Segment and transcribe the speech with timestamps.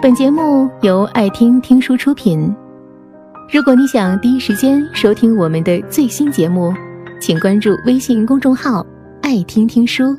[0.00, 2.54] 本节目由爱听听书出品。
[3.52, 6.72] 如果你想第一时间收听我们的最新节目，
[7.20, 8.86] 请关注微信公众号
[9.22, 10.16] “爱听听书”，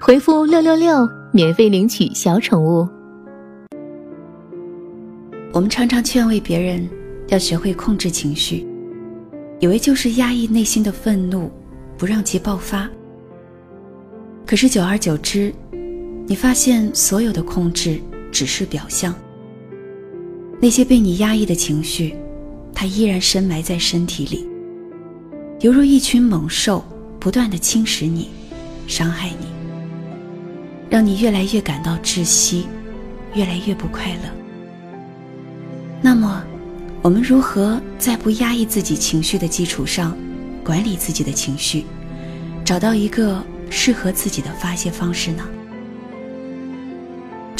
[0.00, 2.88] 回复“六六六”免费领取小宠物。
[5.52, 6.88] 我们常常劝慰别人
[7.28, 8.66] 要学会控制情绪，
[9.60, 11.50] 以为就是压抑内心的愤怒，
[11.98, 12.88] 不让其爆发。
[14.46, 15.52] 可是久而久之，
[16.26, 18.00] 你发现所有的控制
[18.32, 19.14] 只是表象。
[20.60, 22.16] 那些被你压抑的情绪，
[22.74, 24.48] 它依然深埋在身体里，
[25.60, 26.84] 犹如一群猛兽，
[27.20, 28.30] 不断的侵蚀你，
[28.86, 29.46] 伤害你，
[30.88, 32.66] 让你越来越感到窒息，
[33.34, 34.30] 越来越不快乐。
[36.00, 36.42] 那么，
[37.02, 40.16] 我们如何在不压抑自己情绪的基础上，
[40.64, 41.84] 管理自己的情绪，
[42.64, 45.44] 找到一个适合自己的发泄方式呢？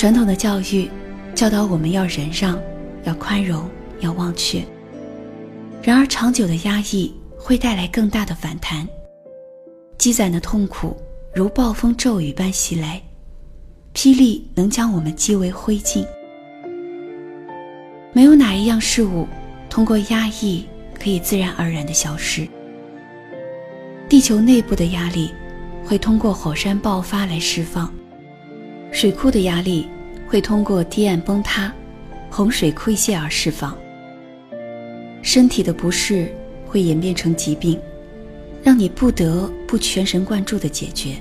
[0.02, 0.90] 传统的教育
[1.32, 2.60] 教导我们要忍让，
[3.04, 4.60] 要宽容，要忘却。
[5.80, 8.84] 然而，长久的压抑会带来更大的反弹，
[9.98, 11.00] 积攒的痛苦
[11.32, 13.00] 如暴风骤雨般袭来，
[13.94, 16.04] 霹雳能将我们击为灰烬。
[18.12, 19.24] 没有哪一样事物
[19.70, 20.66] 通过压抑
[21.00, 22.44] 可以自然而然的消失。
[24.08, 25.32] 地球内部的压力
[25.84, 27.88] 会通过火山爆发来释放，
[28.92, 29.88] 水库的压力
[30.28, 31.72] 会通过堤岸崩塌、
[32.30, 33.76] 洪水溃泻而释放。
[35.22, 36.32] 身体的不适
[36.66, 37.76] 会演变成疾病，
[38.62, 41.16] 让你不得不全神贯注的解决。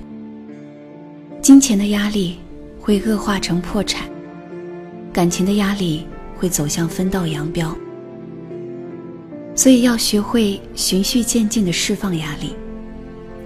[1.42, 2.38] 金钱的压力
[2.80, 4.08] 会恶化成破产，
[5.12, 6.06] 感情的压力。
[6.38, 7.72] 会走向分道扬镳，
[9.54, 12.56] 所以要学会循序渐进的释放压力，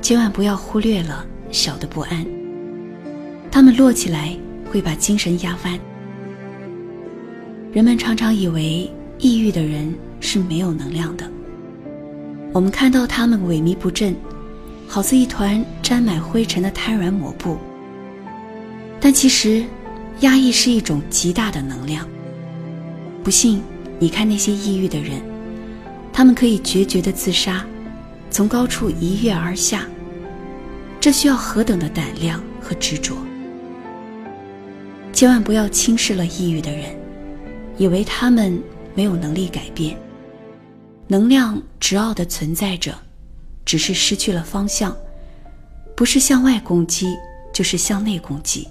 [0.02, 2.26] 千万不要忽略了小的不安。
[3.56, 4.38] 他们摞起来
[4.70, 5.80] 会把精神压弯。
[7.72, 11.26] 人们常常以为抑郁的人是没有能量的，
[12.52, 14.14] 我们看到他们萎靡不振，
[14.90, 17.58] 好似一团沾满灰尘的瘫软抹布。
[19.00, 19.64] 但其实，
[20.20, 22.06] 压抑是一种极大的能量。
[23.24, 23.62] 不信，
[24.00, 25.22] 你看那些抑郁的人，
[26.12, 27.66] 他们可以决绝的自杀，
[28.30, 29.86] 从高处一跃而下。
[31.00, 33.16] 这需要何等的胆量和执着！
[35.16, 36.96] 千万不要轻视了抑郁的人，
[37.78, 38.62] 以为他们
[38.94, 39.98] 没有能力改变。
[41.08, 42.94] 能量执拗的存在着，
[43.66, 44.96] 只是失去了方向，
[45.96, 47.16] 不是向外攻击，
[47.54, 48.68] 就是向内攻击。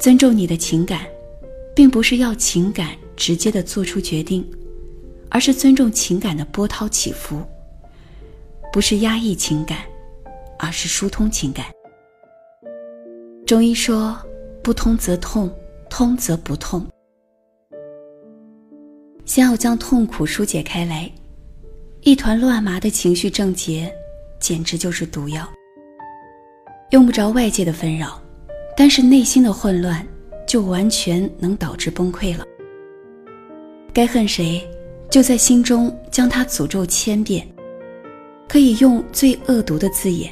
[0.00, 1.06] 尊重你的情感。
[1.76, 4.48] 并不是要情感直接的做出决定，
[5.28, 7.38] 而是尊重情感的波涛起伏；
[8.72, 9.78] 不是压抑情感，
[10.56, 11.66] 而是疏通情感。
[13.44, 14.16] 中医说
[14.64, 15.48] ：“不通则痛，
[15.88, 16.84] 通则不痛。”
[19.24, 21.08] 先要将痛苦疏解开来，
[22.00, 23.94] 一团乱麻的情绪症结，
[24.40, 25.48] 简直就是毒药。
[26.90, 28.20] 用不着外界的纷扰，
[28.76, 30.04] 但是内心的混乱。
[30.46, 32.44] 就完全能导致崩溃了。
[33.92, 34.62] 该恨谁，
[35.10, 37.44] 就在心中将他诅咒千遍，
[38.46, 40.30] 可以用最恶毒的字眼，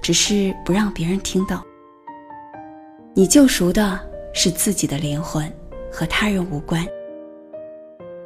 [0.00, 1.64] 只是不让别人听到。
[3.18, 3.98] 你救赎的
[4.32, 5.52] 是自己的灵魂，
[5.90, 6.86] 和他人无关。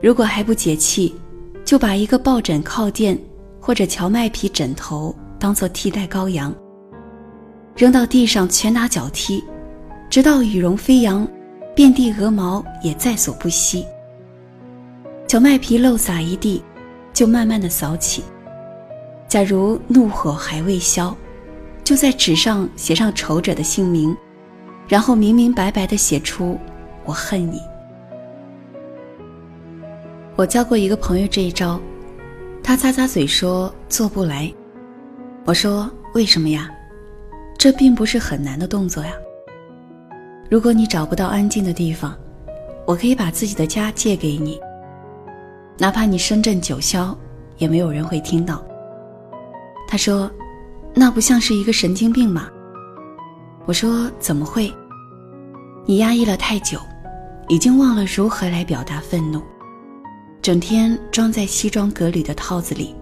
[0.03, 1.15] 如果还不解气，
[1.65, 3.19] 就把一个抱枕靠垫
[3.59, 6.55] 或者荞麦皮枕头当做替代羔羊，
[7.75, 9.43] 扔到地上拳打脚踢。
[10.11, 11.27] 直到羽绒飞扬，
[11.75, 13.87] 遍地鹅毛也在所不惜。
[15.27, 16.63] 荞麦皮漏洒一地，
[17.15, 18.23] 就慢慢的扫起。
[19.27, 21.17] 假如怒火还未消，
[21.83, 24.15] 就在纸上写上仇者的姓名，
[24.89, 26.59] 然后明明白白的写出
[27.05, 27.61] “我恨你”。
[30.37, 31.81] 我教过一个朋友这一招，
[32.63, 34.53] 他咂咂嘴说做不来。
[35.45, 36.71] 我说为什么呀？
[37.59, 39.13] 这并不是很难的动作呀。
[40.51, 42.17] 如果你找不到安静的地方，
[42.87, 44.59] 我可以把自己的家借给你。
[45.79, 47.15] 哪怕你深圳九霄，
[47.59, 48.63] 也没有人会听到。
[49.89, 50.31] 他说
[50.95, 52.49] ：“那不像是一个神经病吗？”
[53.65, 54.73] 我说：“怎么会？
[55.87, 56.81] 你压抑了太久，
[57.49, 59.43] 已经忘了如何来表达愤怒，
[60.41, 62.95] 整天装在西装革履的套子里，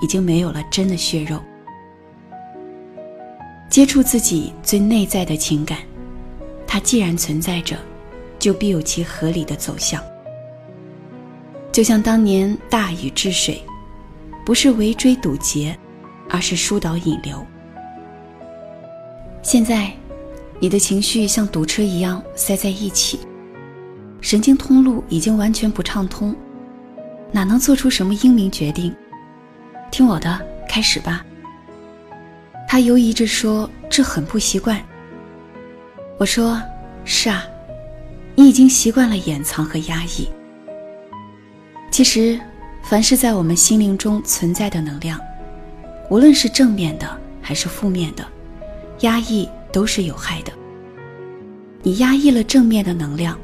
[0.00, 1.40] 已经没有了真的血肉。
[3.70, 5.78] 接触自己最内在的情感。”
[6.66, 7.76] 它既然存在着，
[8.38, 10.02] 就必有其合理的走向。
[11.70, 13.62] 就像当年大禹治水，
[14.44, 15.78] 不是围追堵截，
[16.30, 17.44] 而是疏导引流。
[19.42, 19.92] 现在，
[20.62, 23.18] 你的情绪像堵车一样塞在一起，
[24.20, 26.32] 神经通路已经完全不畅通，
[27.32, 28.94] 哪能做出什么英明决定？
[29.90, 31.26] 听我的，开始吧。
[32.68, 34.80] 他犹疑着说：“这很不习惯。”
[36.16, 36.62] 我说
[37.04, 37.44] ：“是啊，
[38.36, 40.28] 你已经习惯了掩藏和压抑。
[41.90, 42.38] 其实，
[42.84, 45.18] 凡是在我们心灵中存在的能量，
[46.08, 48.24] 无论是正面的还是负面的，
[49.00, 50.52] 压抑都是有害的。
[51.82, 53.36] 你压抑了正面的能量。”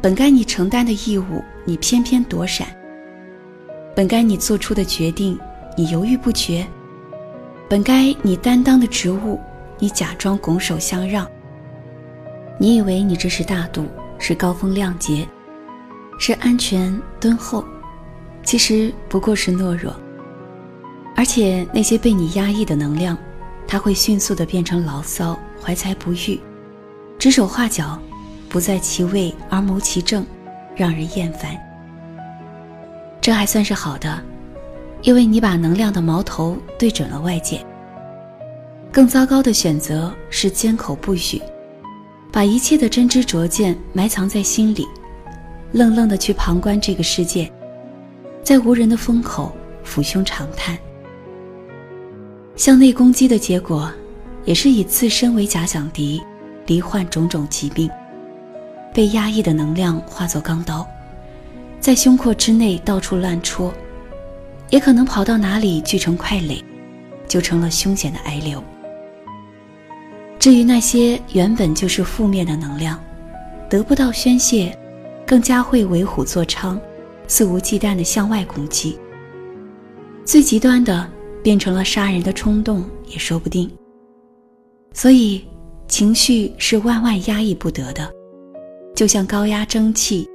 [0.00, 2.68] 本该你承担的义务，你偏偏躲闪；
[3.96, 5.36] 本该你做出的决定，
[5.76, 6.64] 你犹豫不决；
[7.68, 9.40] 本该你担当的职务，
[9.76, 11.26] 你假装拱手相让。
[12.58, 13.86] 你以为你这是大度，
[14.20, 15.26] 是高风亮节，
[16.20, 17.64] 是安全敦厚，
[18.44, 19.92] 其实不过是懦弱。
[21.16, 23.18] 而且那些被你压抑的能量，
[23.66, 26.40] 它会迅速的变成牢骚、怀才不遇、
[27.18, 27.98] 指手画脚。
[28.50, 30.24] 不在其位而谋其政，
[30.74, 31.54] 让人厌烦。
[33.20, 34.18] 这还算是好的，
[35.02, 37.62] 因为你把能量的矛头对准了外界。
[38.90, 41.42] 更糟糕的选择是缄口不语，
[42.32, 44.86] 把一切的真知灼见埋藏在心里，
[45.72, 47.52] 愣愣的去旁观这个世界，
[48.42, 49.54] 在无人的风口
[49.84, 50.78] 抚胸长叹。
[52.56, 53.92] 向内攻击的结果，
[54.48, 56.22] 也是以自身为假想敌，
[56.68, 57.86] 罹患种种疾病。
[58.94, 60.88] 被压抑的能量化作钢刀，
[61.78, 63.70] 在胸廓之内到处乱戳，
[64.70, 66.64] 也可能跑到哪里聚成块垒，
[67.28, 68.64] 就成了凶险的癌瘤。
[70.38, 72.98] 至于那些原本就是负面的能量，
[73.68, 74.74] 得不到宣泄，
[75.26, 76.80] 更加会为虎作伥，
[77.26, 78.98] 肆无忌惮地向外攻击。
[80.24, 81.06] 最极端的，
[81.42, 83.70] 变成了杀人的冲动也说不定。
[84.92, 85.46] 所以，
[85.86, 88.10] 情绪是万万压抑不得的。
[88.94, 90.28] 就像高压蒸汽，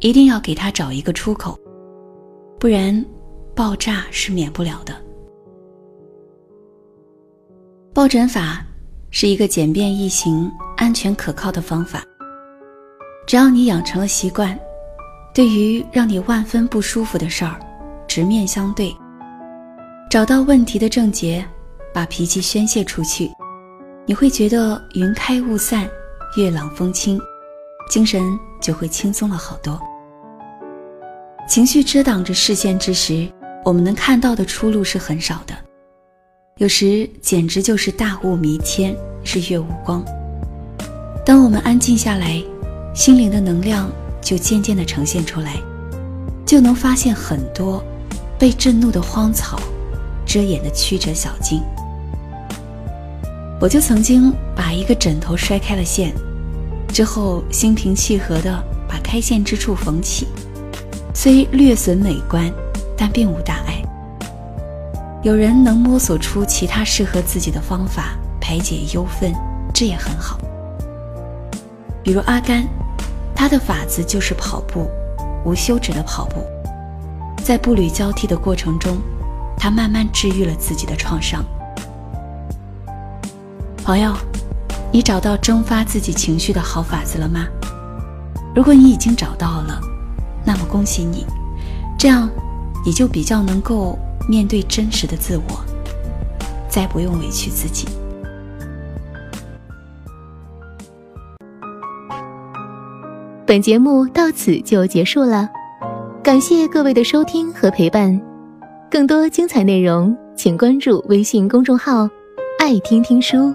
[0.00, 1.56] 一定要给它找一个出口，
[2.58, 3.04] 不然
[3.54, 4.92] 爆炸是免不了的。
[7.94, 8.64] 抱枕法
[9.10, 12.02] 是一个简便易行、安全可靠的方法。
[13.24, 14.58] 只要你养成了习惯，
[15.32, 17.60] 对于让你万分不舒服的事儿，
[18.08, 18.92] 直面相对，
[20.10, 21.44] 找到问题的症结，
[21.94, 23.30] 把脾气宣泄出去，
[24.04, 25.88] 你会觉得云开雾散，
[26.36, 27.20] 月朗风清。
[27.88, 28.20] 精神
[28.60, 29.78] 就会轻松了好多。
[31.48, 33.28] 情绪遮挡着视线之时，
[33.64, 35.54] 我们能看到的出路是很少的，
[36.56, 40.02] 有时简直就是大雾弥天，日月无光。
[41.24, 42.42] 当我们安静下来，
[42.94, 43.90] 心灵的能量
[44.20, 45.60] 就渐渐的呈现出来，
[46.46, 47.84] 就能发现很多
[48.38, 49.60] 被震怒的荒草
[50.24, 51.62] 遮掩的曲折小径。
[53.62, 56.12] 我就曾经把一个枕头摔开了线。
[56.88, 60.26] 之后，心平气和地把开线之处缝起，
[61.14, 62.52] 虽略损美观，
[62.96, 63.80] 但并无大碍。
[65.22, 69.32] 有人能摸索出其他适合自己的方法排解忧愤，
[69.72, 70.40] 这也很好。
[72.02, 72.66] 比如阿甘，
[73.32, 74.90] 他的法子就是跑步，
[75.44, 76.44] 无休止的跑步，
[77.44, 78.98] 在步履交替的过程中，
[79.56, 81.44] 他慢慢治愈了自己的创伤。
[83.82, 84.14] 朋友。
[84.94, 87.46] 你找到蒸发自己情绪的好法子了吗？
[88.54, 89.80] 如果你已经找到了，
[90.44, 91.24] 那么恭喜你，
[91.98, 92.28] 这样
[92.84, 93.98] 你就比较能够
[94.28, 95.64] 面对真实的自我，
[96.68, 97.88] 再不用委屈自己。
[103.46, 105.48] 本节目到此就结束了，
[106.22, 108.20] 感谢各位的收听和陪伴。
[108.90, 112.06] 更多精彩内容，请关注微信公众号
[112.60, 113.54] “爱听听书”。